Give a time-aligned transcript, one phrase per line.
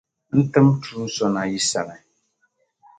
[0.37, 1.97] N tim Tuun’ so na yi sani.